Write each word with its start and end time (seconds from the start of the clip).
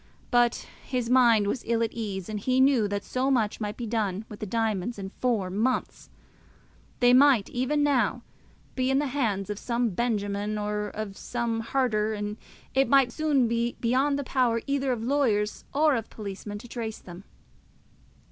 But 0.31 0.65
his 0.83 1.11
mind 1.11 1.45
was 1.45 1.61
ill 1.63 1.83
at 1.83 1.91
ease; 1.93 2.27
and 2.27 2.39
he 2.39 2.59
knew 2.59 2.87
that 2.87 3.03
so 3.03 3.29
much 3.29 3.61
might 3.61 3.77
be 3.77 3.85
done 3.85 4.25
with 4.29 4.39
the 4.39 4.47
diamonds 4.47 4.97
in 4.97 5.11
four 5.19 5.51
months! 5.51 6.09
They 7.01 7.13
might 7.13 7.51
even 7.51 7.83
now 7.83 8.23
be 8.73 8.89
in 8.89 8.97
the 8.97 9.05
hands 9.05 9.51
of 9.51 9.59
some 9.59 9.91
Benjamin 9.91 10.57
or 10.57 10.87
of 10.87 11.17
some 11.17 11.59
Harter, 11.59 12.15
and 12.15 12.37
it 12.73 12.89
might 12.89 13.11
soon 13.11 13.47
be 13.47 13.77
beyond 13.79 14.17
the 14.17 14.23
power 14.23 14.61
either 14.65 14.91
of 14.91 15.03
lawyers 15.03 15.65
or 15.71 15.95
of 15.95 16.09
policemen 16.09 16.57
to 16.57 16.67
trace 16.67 16.97
them. 16.97 17.23